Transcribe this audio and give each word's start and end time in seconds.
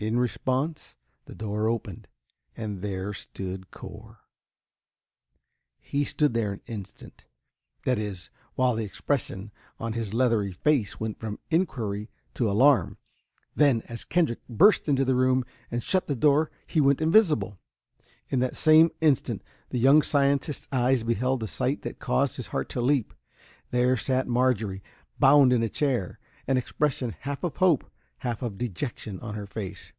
In 0.00 0.18
response, 0.18 0.96
the 1.24 1.34
door 1.34 1.66
opened 1.66 2.08
and 2.54 2.82
there 2.82 3.14
stood 3.14 3.70
Cor. 3.70 4.18
He 5.80 6.04
stood 6.04 6.34
there 6.34 6.52
an 6.52 6.60
instant, 6.66 7.24
that 7.86 7.98
is, 7.98 8.28
while 8.54 8.74
the 8.74 8.84
expression 8.84 9.50
on 9.78 9.94
his 9.94 10.12
leathery 10.12 10.52
face 10.52 11.00
went 11.00 11.18
from 11.18 11.38
inquiry 11.50 12.10
to 12.34 12.50
alarm. 12.50 12.98
Then, 13.54 13.80
as 13.86 14.04
Kendrick 14.04 14.46
burst 14.46 14.88
into 14.90 15.06
the 15.06 15.14
room 15.14 15.42
and 15.70 15.82
shut 15.82 16.06
the 16.06 16.14
door, 16.16 16.50
he 16.66 16.82
went 16.82 17.00
invisible. 17.00 17.58
In 18.28 18.40
that 18.40 18.56
same 18.56 18.90
instant, 19.00 19.40
the 19.70 19.78
young 19.78 20.02
scientist's 20.02 20.68
eyes 20.70 21.02
beheld 21.02 21.42
a 21.42 21.48
sight 21.48 21.80
that 21.80 21.98
caused 21.98 22.36
his 22.36 22.48
heart 22.48 22.68
to 22.70 22.82
leap. 22.82 23.14
There 23.70 23.96
sat 23.96 24.28
Marjorie, 24.28 24.82
bound 25.18 25.50
in 25.50 25.62
a 25.62 25.70
chair, 25.70 26.18
an 26.46 26.58
expression 26.58 27.16
half 27.20 27.42
of 27.42 27.56
hope, 27.56 27.90
half 28.18 28.40
of 28.40 28.56
dejection, 28.56 29.20
on 29.20 29.34
her 29.34 29.46
face. 29.46 29.92